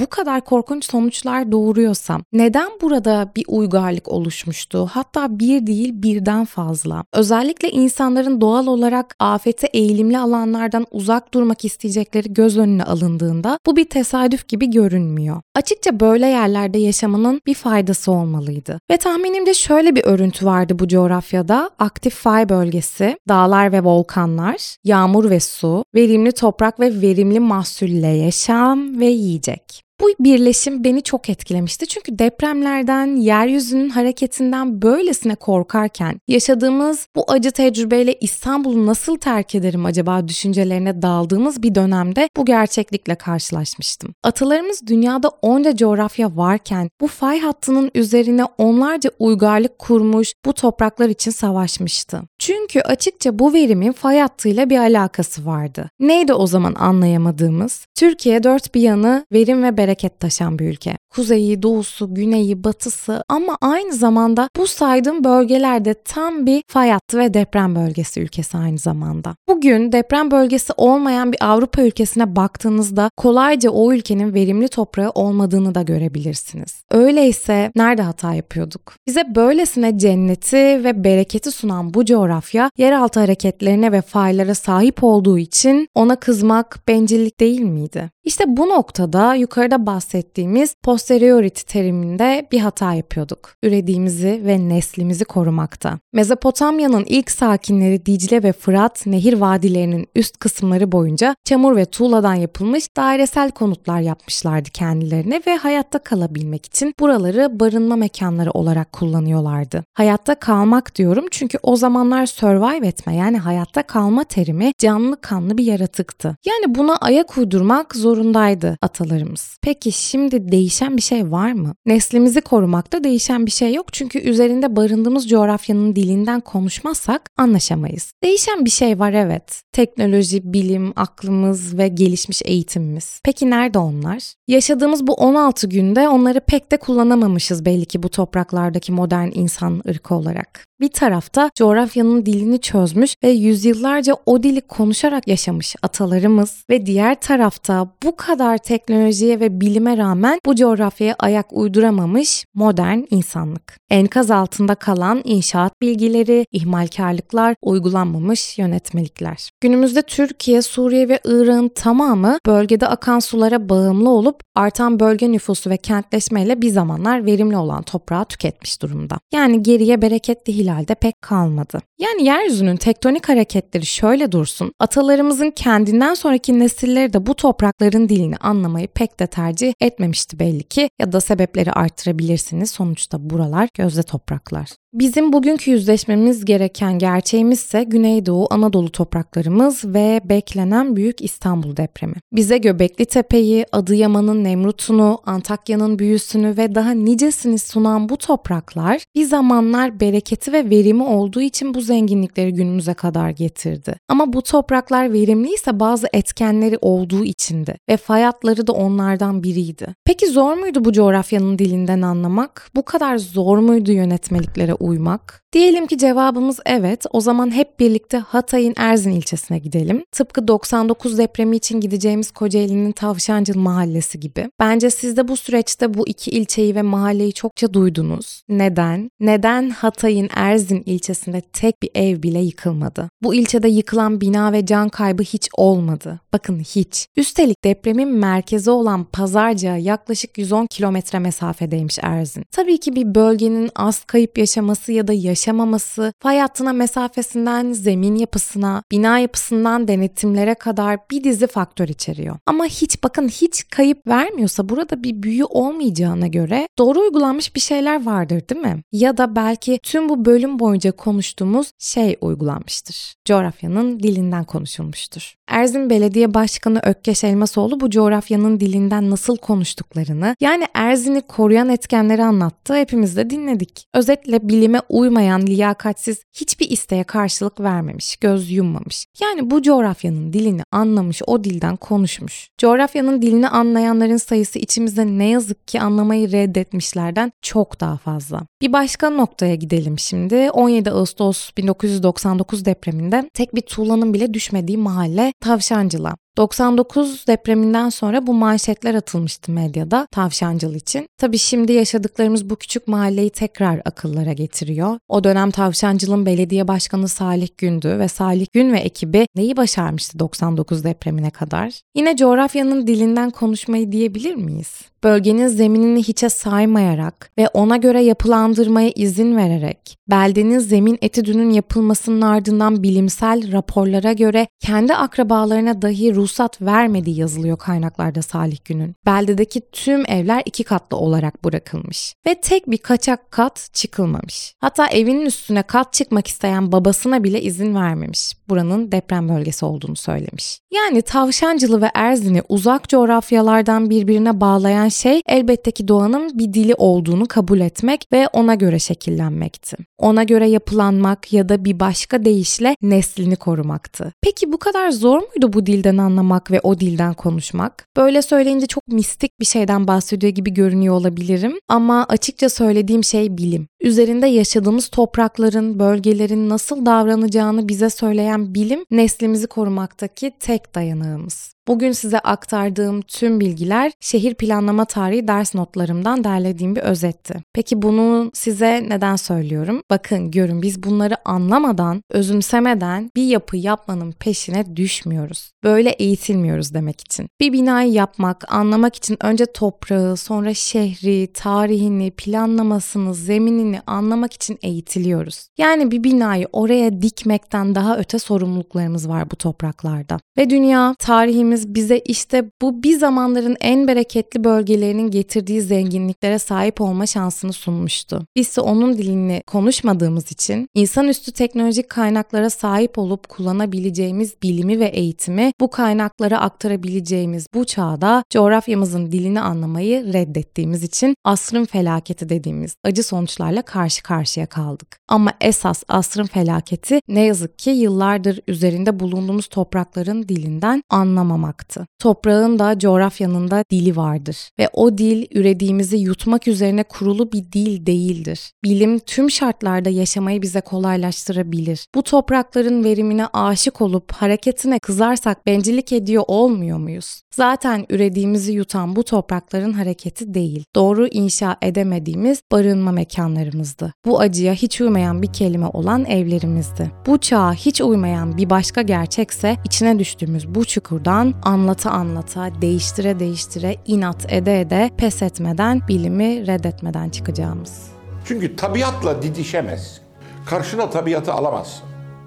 bu 0.00 0.06
kadar 0.06 0.40
korkunç 0.40 0.84
sonuçlar 0.84 1.52
doğuruyorsam 1.52 2.22
neden 2.32 2.70
burada 2.82 3.32
bir 3.36 3.44
uygarlık 3.48 4.08
oluşmuştu? 4.08 4.90
Hatta 4.92 5.38
bir 5.38 5.66
değil 5.66 5.90
birden 5.94 6.44
fazla. 6.44 7.04
Özellikle 7.12 7.70
insanların 7.70 8.40
doğal 8.40 8.66
olarak 8.66 9.16
afete 9.18 9.66
eğilimli 9.66 10.18
alanlardan 10.18 10.86
uzak 10.90 11.34
durmak 11.34 11.64
isteyecekleri 11.64 12.32
göz 12.32 12.58
önüne 12.58 12.84
alındığında 12.84 13.58
bu 13.66 13.76
bir 13.76 13.84
tesadüf 13.84 14.48
gibi 14.48 14.70
görünmüyor. 14.70 15.40
Açıkça 15.54 16.00
böyle 16.00 16.26
yerlerde 16.26 16.78
yaşamanın 16.78 17.40
bir 17.46 17.54
faydası 17.54 18.12
olmalıydı. 18.12 18.80
Ve 18.90 18.96
tahminimde 18.96 19.54
şöyle 19.54 19.96
bir 19.96 20.04
örüntü 20.04 20.46
vardı 20.46 20.78
bu 20.78 20.88
coğrafyada. 20.88 21.70
Aktif 21.78 22.14
fay 22.14 22.48
bölgesi, 22.48 23.17
dağlar 23.28 23.72
ve 23.72 23.84
volkanlar, 23.84 24.76
yağmur 24.84 25.30
ve 25.30 25.40
su, 25.40 25.84
verimli 25.94 26.32
toprak 26.32 26.80
ve 26.80 27.00
verimli 27.00 27.40
mahsulle 27.40 28.06
yaşam 28.06 29.00
ve 29.00 29.06
yiyecek. 29.06 29.87
Bu 30.00 30.08
birleşim 30.20 30.84
beni 30.84 31.02
çok 31.02 31.30
etkilemişti 31.30 31.86
çünkü 31.86 32.18
depremlerden, 32.18 33.16
yeryüzünün 33.16 33.88
hareketinden 33.88 34.82
böylesine 34.82 35.34
korkarken 35.34 36.20
yaşadığımız 36.28 37.08
bu 37.16 37.24
acı 37.28 37.50
tecrübeyle 37.50 38.18
İstanbul'u 38.20 38.86
nasıl 38.86 39.18
terk 39.18 39.54
ederim 39.54 39.86
acaba 39.86 40.28
düşüncelerine 40.28 41.02
daldığımız 41.02 41.62
bir 41.62 41.74
dönemde 41.74 42.28
bu 42.36 42.44
gerçeklikle 42.44 43.14
karşılaşmıştım. 43.14 44.14
Atalarımız 44.22 44.86
dünyada 44.86 45.28
onca 45.42 45.76
coğrafya 45.76 46.36
varken 46.36 46.90
bu 47.00 47.06
fay 47.06 47.40
hattının 47.40 47.90
üzerine 47.94 48.44
onlarca 48.44 49.10
uygarlık 49.18 49.78
kurmuş, 49.78 50.32
bu 50.44 50.52
topraklar 50.52 51.08
için 51.08 51.30
savaşmıştı. 51.30 52.22
Çünkü 52.38 52.80
açıkça 52.80 53.38
bu 53.38 53.52
verimin 53.52 53.92
fay 53.92 54.18
hattıyla 54.18 54.70
bir 54.70 54.78
alakası 54.78 55.46
vardı. 55.46 55.90
Neydi 56.00 56.34
o 56.34 56.46
zaman 56.46 56.74
anlayamadığımız? 56.74 57.86
Türkiye 57.94 58.42
dört 58.42 58.74
bir 58.74 58.80
yanı 58.80 59.26
verim 59.32 59.62
ve 59.62 59.76
bereket 59.88 60.20
taşan 60.20 60.58
bir 60.58 60.68
ülke. 60.68 60.96
Kuzeyi, 61.10 61.62
doğusu, 61.62 62.14
güneyi, 62.14 62.64
batısı 62.64 63.24
ama 63.28 63.58
aynı 63.60 63.92
zamanda 63.92 64.48
bu 64.56 64.66
saydığım 64.66 65.24
bölgelerde 65.24 65.94
tam 65.94 66.46
bir 66.46 66.62
fay 66.68 66.90
hattı 66.90 67.18
ve 67.18 67.34
deprem 67.34 67.74
bölgesi 67.74 68.20
ülkesi 68.20 68.58
aynı 68.58 68.78
zamanda. 68.78 69.34
Bugün 69.48 69.92
deprem 69.92 70.30
bölgesi 70.30 70.72
olmayan 70.76 71.32
bir 71.32 71.38
Avrupa 71.40 71.82
ülkesine 71.82 72.36
baktığınızda 72.36 73.10
kolayca 73.16 73.70
o 73.70 73.92
ülkenin 73.92 74.34
verimli 74.34 74.68
toprağı 74.68 75.10
olmadığını 75.10 75.74
da 75.74 75.82
görebilirsiniz. 75.82 76.82
Öyleyse 76.90 77.72
nerede 77.76 78.02
hata 78.02 78.34
yapıyorduk? 78.34 78.94
Bize 79.06 79.34
böylesine 79.34 79.98
cenneti 79.98 80.56
ve 80.56 81.04
bereketi 81.04 81.50
sunan 81.50 81.94
bu 81.94 82.04
coğrafya 82.04 82.70
yeraltı 82.78 83.20
hareketlerine 83.20 83.92
ve 83.92 84.02
faylara 84.02 84.54
sahip 84.54 85.04
olduğu 85.04 85.38
için 85.38 85.88
ona 85.94 86.16
kızmak 86.16 86.80
bencillik 86.88 87.40
değil 87.40 87.60
miydi? 87.60 88.10
İşte 88.28 88.44
bu 88.46 88.68
noktada 88.68 89.34
yukarıda 89.34 89.77
bahsettiğimiz 89.86 90.74
posteriority 90.82 91.60
teriminde 91.66 92.48
bir 92.52 92.60
hata 92.60 92.94
yapıyorduk. 92.94 93.54
Ürediğimizi 93.62 94.42
ve 94.44 94.68
neslimizi 94.68 95.24
korumakta. 95.24 95.98
Mezopotamya'nın 96.12 97.04
ilk 97.04 97.30
sakinleri 97.30 98.06
Dicle 98.06 98.42
ve 98.42 98.52
Fırat 98.52 99.06
nehir 99.06 99.32
vadilerinin 99.32 100.06
üst 100.14 100.38
kısımları 100.38 100.92
boyunca 100.92 101.36
çamur 101.44 101.76
ve 101.76 101.84
tuğladan 101.84 102.34
yapılmış 102.34 102.96
dairesel 102.96 103.50
konutlar 103.50 104.00
yapmışlardı 104.00 104.70
kendilerine 104.70 105.42
ve 105.46 105.56
hayatta 105.56 105.98
kalabilmek 105.98 106.66
için 106.66 106.94
buraları 107.00 107.60
barınma 107.60 107.96
mekanları 107.96 108.50
olarak 108.50 108.92
kullanıyorlardı. 108.92 109.84
Hayatta 109.94 110.34
kalmak 110.34 110.96
diyorum 110.96 111.24
çünkü 111.30 111.58
o 111.62 111.76
zamanlar 111.76 112.26
survive 112.26 112.86
etme 112.86 113.16
yani 113.16 113.38
hayatta 113.38 113.82
kalma 113.82 114.24
terimi 114.24 114.72
canlı 114.78 115.20
kanlı 115.20 115.58
bir 115.58 115.64
yaratıktı. 115.64 116.36
Yani 116.46 116.74
buna 116.74 116.96
ayak 116.96 117.38
uydurmak 117.38 117.94
zorundaydı 117.94 118.76
atalarımız. 118.82 119.58
Peki 119.68 119.92
şimdi 119.92 120.52
değişen 120.52 120.96
bir 120.96 121.02
şey 121.02 121.30
var 121.30 121.52
mı? 121.52 121.74
Neslimizi 121.86 122.40
korumakta 122.40 123.04
değişen 123.04 123.46
bir 123.46 123.50
şey 123.50 123.74
yok 123.74 123.92
çünkü 123.92 124.18
üzerinde 124.18 124.76
barındığımız 124.76 125.28
coğrafyanın 125.28 125.96
dilinden 125.96 126.40
konuşmazsak 126.40 127.30
anlaşamayız. 127.36 128.12
Değişen 128.24 128.64
bir 128.64 128.70
şey 128.70 128.98
var 128.98 129.12
evet. 129.12 129.62
Teknoloji, 129.72 130.52
bilim, 130.52 130.92
aklımız 130.96 131.78
ve 131.78 131.88
gelişmiş 131.88 132.42
eğitimimiz. 132.44 133.20
Peki 133.24 133.50
nerede 133.50 133.78
onlar? 133.78 134.34
Yaşadığımız 134.46 135.06
bu 135.06 135.14
16 135.14 135.68
günde 135.68 136.08
onları 136.08 136.40
pek 136.40 136.72
de 136.72 136.76
kullanamamışız 136.76 137.64
belli 137.64 137.86
ki 137.86 138.02
bu 138.02 138.08
topraklardaki 138.08 138.92
modern 138.92 139.30
insan 139.34 139.82
ırkı 139.88 140.14
olarak. 140.14 140.67
Bir 140.80 140.88
tarafta 140.88 141.50
coğrafyanın 141.54 142.26
dilini 142.26 142.60
çözmüş 142.60 143.14
ve 143.24 143.28
yüzyıllarca 143.28 144.14
o 144.26 144.42
dili 144.42 144.60
konuşarak 144.60 145.28
yaşamış 145.28 145.76
atalarımız 145.82 146.64
ve 146.70 146.86
diğer 146.86 147.20
tarafta 147.20 147.88
bu 148.02 148.16
kadar 148.16 148.58
teknolojiye 148.58 149.40
ve 149.40 149.60
bilime 149.60 149.96
rağmen 149.96 150.40
bu 150.46 150.54
coğrafyaya 150.54 151.16
ayak 151.18 151.46
uyduramamış 151.52 152.44
modern 152.54 152.98
insanlık. 153.10 153.78
Enkaz 153.90 154.30
altında 154.30 154.74
kalan 154.74 155.20
inşaat 155.24 155.80
bilgileri, 155.80 156.46
ihmalkarlıklar, 156.52 157.54
uygulanmamış 157.62 158.58
yönetmelikler. 158.58 159.50
Günümüzde 159.60 160.02
Türkiye, 160.02 160.62
Suriye 160.62 161.08
ve 161.08 161.20
Irak'ın 161.24 161.68
tamamı 161.68 162.38
bölgede 162.46 162.86
akan 162.86 163.18
sulara 163.18 163.68
bağımlı 163.68 164.10
olup 164.10 164.40
artan 164.54 165.00
bölge 165.00 165.32
nüfusu 165.32 165.70
ve 165.70 165.76
kentleşmeyle 165.76 166.62
bir 166.62 166.70
zamanlar 166.70 167.26
verimli 167.26 167.56
olan 167.56 167.82
toprağı 167.82 168.24
tüketmiş 168.24 168.82
durumda. 168.82 169.18
Yani 169.32 169.62
geriye 169.62 170.02
bereketli 170.02 170.58
hilalde 170.68 170.94
pek 170.94 171.22
kalmadı. 171.22 171.80
Yani 171.98 172.24
yeryüzünün 172.24 172.76
tektonik 172.76 173.28
hareketleri 173.28 173.86
şöyle 173.86 174.32
dursun, 174.32 174.72
atalarımızın 174.78 175.50
kendinden 175.50 176.14
sonraki 176.14 176.58
nesilleri 176.58 177.12
de 177.12 177.26
bu 177.26 177.34
toprakların 177.34 178.08
dilini 178.08 178.36
anlamayı 178.36 178.88
pek 178.88 179.20
de 179.20 179.26
tercih 179.26 179.72
etmemişti 179.80 180.38
belli 180.38 180.62
ki 180.62 180.90
ya 181.00 181.12
da 181.12 181.20
sebepleri 181.20 181.72
arttırabilirsiniz. 181.72 182.70
Sonuçta 182.70 183.30
buralar 183.30 183.68
gözde 183.74 184.02
topraklar. 184.02 184.68
Bizim 184.94 185.32
bugünkü 185.32 185.70
yüzleşmemiz 185.70 186.44
gereken 186.44 186.98
gerçeğimiz 186.98 187.58
ise 187.58 187.82
Güneydoğu 187.82 188.46
Anadolu 188.50 188.92
topraklarımız 188.92 189.84
ve 189.84 190.20
beklenen 190.24 190.96
Büyük 190.96 191.22
İstanbul 191.22 191.76
depremi. 191.76 192.14
Bize 192.32 192.58
Göbekli 192.58 193.04
Tepe'yi, 193.04 193.66
Adıyaman'ın 193.72 194.44
Nemrut'unu, 194.44 195.18
Antakya'nın 195.26 195.98
büyüsünü 195.98 196.56
ve 196.56 196.74
daha 196.74 196.90
nicesini 196.90 197.58
sunan 197.58 198.08
bu 198.08 198.16
topraklar 198.16 199.02
bir 199.14 199.24
zamanlar 199.24 200.00
bereketi 200.00 200.52
ve 200.52 200.70
verimi 200.70 201.02
olduğu 201.02 201.40
için 201.40 201.74
bu 201.74 201.80
zenginlikleri 201.80 202.54
günümüze 202.54 202.94
kadar 202.94 203.30
getirdi. 203.30 203.94
Ama 204.08 204.32
bu 204.32 204.42
topraklar 204.42 205.12
verimliyse 205.12 205.80
bazı 205.80 206.08
etkenleri 206.12 206.78
olduğu 206.80 207.24
içindi 207.24 207.76
ve 207.88 207.96
fayatları 207.96 208.66
da 208.66 208.72
onlardan 208.72 209.42
biriydi. 209.42 209.94
Peki 210.04 210.26
zor 210.26 210.54
muydu 210.54 210.84
bu 210.84 210.92
coğrafyanın 210.92 211.58
dilinden 211.58 212.02
anlamak? 212.02 212.70
Bu 212.76 212.82
kadar 212.82 213.18
zor 213.18 213.58
muydu 213.58 213.92
yönetmeliklere 213.92 214.77
uymak? 214.80 215.42
Diyelim 215.52 215.86
ki 215.86 215.98
cevabımız 215.98 216.60
evet. 216.66 217.06
O 217.12 217.20
zaman 217.20 217.54
hep 217.54 217.80
birlikte 217.80 218.18
Hatay'ın 218.18 218.74
Erzin 218.76 219.10
ilçesine 219.10 219.58
gidelim. 219.58 220.04
Tıpkı 220.12 220.48
99 220.48 221.18
depremi 221.18 221.56
için 221.56 221.80
gideceğimiz 221.80 222.30
Kocaeli'nin 222.30 222.92
Tavşancıl 222.92 223.58
mahallesi 223.58 224.20
gibi. 224.20 224.50
Bence 224.60 224.90
siz 224.90 225.16
de 225.16 225.28
bu 225.28 225.36
süreçte 225.36 225.94
bu 225.94 226.08
iki 226.08 226.30
ilçeyi 226.30 226.74
ve 226.74 226.82
mahalleyi 226.82 227.32
çokça 227.32 227.74
duydunuz. 227.74 228.42
Neden? 228.48 229.10
Neden 229.20 229.70
Hatay'ın 229.70 230.28
Erzin 230.34 230.82
ilçesinde 230.86 231.40
tek 231.40 231.82
bir 231.82 231.90
ev 231.94 232.22
bile 232.22 232.38
yıkılmadı? 232.38 233.08
Bu 233.22 233.34
ilçede 233.34 233.68
yıkılan 233.68 234.20
bina 234.20 234.52
ve 234.52 234.66
can 234.66 234.88
kaybı 234.88 235.22
hiç 235.22 235.48
olmadı. 235.56 236.20
Bakın 236.32 236.60
hiç. 236.60 237.06
Üstelik 237.16 237.64
depremin 237.64 238.08
merkezi 238.08 238.70
olan 238.70 239.04
Pazarcık'a 239.04 239.76
yaklaşık 239.76 240.38
110 240.38 240.66
kilometre 240.66 241.18
mesafedeymiş 241.18 241.98
Erzin. 242.02 242.44
Tabii 242.52 242.78
ki 242.78 242.96
bir 242.96 243.14
bölgenin 243.14 243.70
az 243.76 244.04
kayıp 244.04 244.38
yaşaması 244.38 244.67
yaşaması 244.68 244.92
ya 244.92 245.08
da 245.08 245.12
yaşamaması, 245.12 246.12
fay 246.22 246.38
hattına 246.38 246.72
mesafesinden 246.72 247.72
zemin 247.72 248.16
yapısına, 248.16 248.82
bina 248.92 249.18
yapısından 249.18 249.88
denetimlere 249.88 250.54
kadar 250.54 250.98
bir 251.10 251.24
dizi 251.24 251.46
faktör 251.46 251.88
içeriyor. 251.88 252.36
Ama 252.46 252.64
hiç 252.64 253.02
bakın 253.02 253.28
hiç 253.28 253.68
kayıp 253.68 254.06
vermiyorsa 254.06 254.68
burada 254.68 255.02
bir 255.02 255.22
büyü 255.22 255.44
olmayacağına 255.44 256.26
göre 256.26 256.68
doğru 256.78 257.00
uygulanmış 257.00 257.54
bir 257.54 257.60
şeyler 257.60 258.06
vardır 258.06 258.42
değil 258.48 258.60
mi? 258.60 258.82
Ya 258.92 259.16
da 259.16 259.36
belki 259.36 259.78
tüm 259.82 260.08
bu 260.08 260.24
bölüm 260.24 260.58
boyunca 260.58 260.92
konuştuğumuz 260.92 261.70
şey 261.78 262.16
uygulanmıştır. 262.20 263.14
Coğrafyanın 263.24 264.00
dilinden 264.00 264.44
konuşulmuştur. 264.44 265.34
Erzin 265.48 265.90
Belediye 265.90 266.34
Başkanı 266.34 266.80
Ökkeş 266.84 267.24
Elmasoğlu 267.24 267.80
bu 267.80 267.90
coğrafyanın 267.90 268.60
dilinden 268.60 269.10
nasıl 269.10 269.36
konuştuklarını 269.36 270.36
yani 270.40 270.66
Erzin'i 270.74 271.20
koruyan 271.20 271.68
etkenleri 271.68 272.24
anlattı. 272.24 272.74
Hepimiz 272.74 273.16
de 273.16 273.30
dinledik. 273.30 273.86
Özetle 273.94 274.48
bilime 274.58 274.80
uymayan, 274.88 275.46
liyakatsiz 275.46 276.22
hiçbir 276.32 276.70
isteğe 276.70 277.04
karşılık 277.04 277.60
vermemiş, 277.60 278.16
göz 278.16 278.50
yummamış. 278.50 279.06
Yani 279.20 279.50
bu 279.50 279.62
coğrafyanın 279.62 280.32
dilini 280.32 280.62
anlamış, 280.72 281.22
o 281.26 281.44
dilden 281.44 281.76
konuşmuş. 281.76 282.48
Coğrafyanın 282.58 283.22
dilini 283.22 283.48
anlayanların 283.48 284.16
sayısı 284.16 284.58
içimizde 284.58 285.06
ne 285.06 285.28
yazık 285.28 285.68
ki 285.68 285.80
anlamayı 285.80 286.32
reddetmişlerden 286.32 287.32
çok 287.42 287.80
daha 287.80 287.96
fazla. 287.96 288.42
Bir 288.62 288.72
başka 288.72 289.10
noktaya 289.10 289.54
gidelim 289.54 289.98
şimdi. 289.98 290.50
17 290.50 290.90
Ağustos 290.90 291.50
1999 291.56 292.64
depreminde 292.64 293.30
tek 293.34 293.54
bir 293.54 293.60
tuğlanın 293.60 294.14
bile 294.14 294.34
düşmediği 294.34 294.78
mahalle 294.78 295.32
Tavşancıla. 295.40 296.16
99 296.38 297.26
depreminden 297.26 297.88
sonra 297.88 298.26
bu 298.26 298.34
manşetler 298.34 298.94
atılmıştı 298.94 299.52
medyada 299.52 300.06
Tavşancıl 300.10 300.74
için. 300.74 301.08
Tabii 301.16 301.38
şimdi 301.38 301.72
yaşadıklarımız 301.72 302.50
bu 302.50 302.56
küçük 302.56 302.88
mahalleyi 302.88 303.30
tekrar 303.30 303.82
akıllara 303.84 304.32
getiriyor. 304.32 304.98
O 305.08 305.24
dönem 305.24 305.50
Tavşancıl'ın 305.50 306.26
belediye 306.26 306.68
başkanı 306.68 307.08
Salih 307.08 307.48
Gündü 307.58 307.96
ve 307.98 308.08
Salih 308.08 308.46
Gün 308.52 308.72
ve 308.72 308.78
ekibi 308.78 309.26
neyi 309.36 309.56
başarmıştı 309.56 310.18
99 310.18 310.84
depremine 310.84 311.30
kadar? 311.30 311.80
Yine 311.94 312.16
coğrafyanın 312.16 312.86
dilinden 312.86 313.30
konuşmayı 313.30 313.92
diyebilir 313.92 314.34
miyiz? 314.34 314.80
Bölgenin 315.04 315.46
zeminini 315.46 316.02
hiçe 316.02 316.28
saymayarak 316.28 317.30
ve 317.38 317.48
ona 317.48 317.76
göre 317.76 318.02
yapılandırmaya 318.02 318.90
izin 318.94 319.36
vererek, 319.36 319.96
beldenin 320.10 320.58
zemin 320.58 320.98
etüdünün 321.02 321.50
yapılmasının 321.50 322.20
ardından 322.20 322.82
bilimsel 322.82 323.52
raporlara 323.52 324.12
göre 324.12 324.46
kendi 324.60 324.94
akrabalarına 324.94 325.82
dahi 325.82 326.14
ruhsat 326.14 326.62
vermediği 326.62 327.18
yazılıyor 327.20 327.58
kaynaklarda 327.58 328.22
Salih 328.22 328.58
Gün'ün. 328.64 328.94
Beldedeki 329.06 329.60
tüm 329.72 330.10
evler 330.10 330.42
iki 330.46 330.64
katlı 330.64 330.96
olarak 330.96 331.44
bırakılmış 331.44 332.14
ve 332.26 332.34
tek 332.34 332.70
bir 332.70 332.78
kaçak 332.78 333.30
kat 333.30 333.68
çıkılmamış. 333.72 334.54
Hatta 334.60 334.86
evinin 334.86 335.26
üstüne 335.26 335.62
kat 335.62 335.92
çıkmak 335.92 336.26
isteyen 336.26 336.72
babasına 336.72 337.24
bile 337.24 337.42
izin 337.42 337.74
vermemiş. 337.74 338.37
Buranın 338.48 338.92
deprem 338.92 339.28
bölgesi 339.28 339.64
olduğunu 339.64 339.96
söylemiş. 339.96 340.60
Yani 340.74 341.02
Tavşancılı 341.02 341.82
ve 341.82 341.90
Erzin'i 341.94 342.42
uzak 342.48 342.88
coğrafyalardan 342.88 343.90
birbirine 343.90 344.40
bağlayan 344.40 344.88
şey 344.88 345.22
elbette 345.26 345.70
ki 345.70 345.88
doğanın 345.88 346.38
bir 346.38 346.52
dili 346.52 346.74
olduğunu 346.74 347.26
kabul 347.26 347.60
etmek 347.60 348.04
ve 348.12 348.28
ona 348.32 348.54
göre 348.54 348.78
şekillenmekti. 348.78 349.76
Ona 349.98 350.22
göre 350.22 350.48
yapılanmak 350.48 351.32
ya 351.32 351.48
da 351.48 351.64
bir 351.64 351.80
başka 351.80 352.24
deyişle 352.24 352.76
neslini 352.82 353.36
korumaktı. 353.36 354.12
Peki 354.22 354.52
bu 354.52 354.58
kadar 354.58 354.90
zor 354.90 355.18
muydu 355.18 355.52
bu 355.52 355.66
dilden 355.66 355.98
anlamak 355.98 356.50
ve 356.50 356.60
o 356.60 356.80
dilden 356.80 357.14
konuşmak? 357.14 357.86
Böyle 357.96 358.22
söyleyince 358.22 358.66
çok 358.66 358.88
mistik 358.88 359.40
bir 359.40 359.44
şeyden 359.44 359.86
bahsediyor 359.88 360.32
gibi 360.32 360.54
görünüyor 360.54 360.94
olabilirim 360.94 361.52
ama 361.68 362.06
açıkça 362.08 362.48
söylediğim 362.48 363.04
şey 363.04 363.38
bilim. 363.38 363.68
Üzerinde 363.80 364.26
yaşadığımız 364.26 364.88
toprakların, 364.88 365.78
bölgelerin 365.78 366.48
nasıl 366.48 366.86
davranacağını 366.86 367.68
bize 367.68 367.90
söyleyen 367.90 368.54
bilim 368.54 368.84
neslimizi 368.90 369.46
korumaktaki 369.46 370.32
tek 370.40 370.74
dayanağımız. 370.74 371.57
Bugün 371.68 371.92
size 371.92 372.18
aktardığım 372.18 373.02
tüm 373.02 373.40
bilgiler 373.40 373.92
şehir 374.00 374.34
planlama 374.34 374.84
tarihi 374.84 375.28
ders 375.28 375.54
notlarımdan 375.54 376.24
derlediğim 376.24 376.76
bir 376.76 376.80
özetti. 376.80 377.34
Peki 377.54 377.82
bunu 377.82 378.30
size 378.34 378.84
neden 378.88 379.16
söylüyorum? 379.16 379.82
Bakın 379.90 380.30
görün 380.30 380.62
biz 380.62 380.82
bunları 380.82 381.14
anlamadan, 381.24 382.02
özümsemeden 382.10 383.10
bir 383.16 383.22
yapı 383.22 383.56
yapmanın 383.56 384.12
peşine 384.12 384.76
düşmüyoruz. 384.76 385.50
Böyle 385.64 385.90
eğitilmiyoruz 385.90 386.74
demek 386.74 387.00
için. 387.00 387.28
Bir 387.40 387.52
binayı 387.52 387.92
yapmak, 387.92 388.52
anlamak 388.52 388.96
için 388.96 389.16
önce 389.20 389.46
toprağı, 389.46 390.16
sonra 390.16 390.54
şehri, 390.54 391.32
tarihini, 391.32 392.10
planlamasını, 392.10 393.14
zeminini 393.14 393.80
anlamak 393.86 394.32
için 394.32 394.58
eğitiliyoruz. 394.62 395.48
Yani 395.58 395.90
bir 395.90 396.04
binayı 396.04 396.48
oraya 396.52 397.02
dikmekten 397.02 397.74
daha 397.74 397.98
öte 397.98 398.18
sorumluluklarımız 398.18 399.08
var 399.08 399.30
bu 399.30 399.36
topraklarda. 399.36 400.18
Ve 400.38 400.50
dünya, 400.50 400.94
tarihimiz 400.98 401.57
Efendimiz 401.58 401.74
bize 401.74 401.98
işte 401.98 402.50
bu 402.62 402.82
bir 402.82 402.98
zamanların 402.98 403.56
en 403.60 403.88
bereketli 403.88 404.44
bölgelerinin 404.44 405.10
getirdiği 405.10 405.62
zenginliklere 405.62 406.38
sahip 406.38 406.80
olma 406.80 407.06
şansını 407.06 407.52
sunmuştu. 407.52 408.26
Biz 408.36 408.48
ise 408.48 408.60
onun 408.60 408.98
dilini 408.98 409.42
konuşmadığımız 409.46 410.32
için 410.32 410.68
insanüstü 410.74 411.32
teknolojik 411.32 411.88
kaynaklara 411.88 412.50
sahip 412.50 412.98
olup 412.98 413.28
kullanabileceğimiz 413.28 414.34
bilimi 414.42 414.80
ve 414.80 414.86
eğitimi 414.86 415.52
bu 415.60 415.70
kaynaklara 415.70 416.40
aktarabileceğimiz 416.40 417.46
bu 417.54 417.64
çağda 417.64 418.24
coğrafyamızın 418.30 419.12
dilini 419.12 419.40
anlamayı 419.40 420.12
reddettiğimiz 420.12 420.82
için 420.82 421.14
asrın 421.24 421.64
felaketi 421.64 422.28
dediğimiz 422.28 422.74
acı 422.84 423.02
sonuçlarla 423.02 423.62
karşı 423.62 424.02
karşıya 424.02 424.46
kaldık. 424.46 424.98
Ama 425.08 425.32
esas 425.40 425.82
asrın 425.88 426.26
felaketi 426.26 427.00
ne 427.08 427.20
yazık 427.20 427.58
ki 427.58 427.70
yıllardır 427.70 428.40
üzerinde 428.48 429.00
bulunduğumuz 429.00 429.46
toprakların 429.46 430.28
dilinden 430.28 430.82
anlamamak 430.90 431.47
yaşamaktı. 431.48 431.86
Toprağın 431.98 432.58
da 432.58 432.78
coğrafyanın 432.78 433.50
da 433.50 433.64
dili 433.70 433.96
vardır 433.96 434.50
ve 434.58 434.68
o 434.72 434.98
dil 434.98 435.26
ürediğimizi 435.34 435.96
yutmak 435.96 436.48
üzerine 436.48 436.82
kurulu 436.82 437.32
bir 437.32 437.52
dil 437.52 437.86
değildir. 437.86 438.52
Bilim 438.64 438.98
tüm 438.98 439.30
şartlarda 439.30 439.90
yaşamayı 439.90 440.42
bize 440.42 440.60
kolaylaştırabilir. 440.60 441.86
Bu 441.94 442.02
toprakların 442.02 442.84
verimine 442.84 443.26
aşık 443.26 443.80
olup 443.80 444.12
hareketine 444.12 444.78
kızarsak 444.78 445.46
bencillik 445.46 445.92
ediyor 445.92 446.24
olmuyor 446.26 446.78
muyuz? 446.78 447.22
Zaten 447.34 447.86
ürediğimizi 447.90 448.52
yutan 448.52 448.96
bu 448.96 449.02
toprakların 449.02 449.72
hareketi 449.72 450.34
değil. 450.34 450.64
Doğru 450.74 451.06
inşa 451.06 451.56
edemediğimiz 451.62 452.40
barınma 452.52 452.92
mekanlarımızdı. 452.92 453.92
Bu 454.06 454.20
acıya 454.20 454.54
hiç 454.54 454.80
uymayan 454.80 455.22
bir 455.22 455.32
kelime 455.32 455.66
olan 455.66 456.04
evlerimizdi. 456.04 456.90
Bu 457.06 457.18
çağa 457.18 457.52
hiç 457.52 457.80
uymayan 457.80 458.36
bir 458.36 458.50
başka 458.50 458.82
gerçekse 458.82 459.56
içine 459.64 459.98
düştüğümüz 459.98 460.54
bu 460.54 460.64
çukurdan 460.64 461.37
anlata 461.42 461.90
anlata, 461.90 462.50
değiştire 462.60 463.18
değiştire, 463.18 463.76
inat 463.86 464.32
ede 464.32 464.60
ede, 464.60 464.90
pes 464.96 465.22
etmeden, 465.22 465.88
bilimi 465.88 466.46
reddetmeden 466.46 467.08
çıkacağımız. 467.08 467.86
Çünkü 468.24 468.56
tabiatla 468.56 469.22
didişemez. 469.22 470.00
Karşına 470.46 470.90
tabiatı 470.90 471.32
alamazsın. 471.32 471.84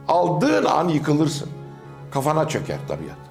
Aldığın 0.08 0.65
an 0.65 0.88
yıkılırsın. 0.88 1.50
Kafana 2.12 2.47
çöker 2.47 2.78
tabiat. 2.88 3.31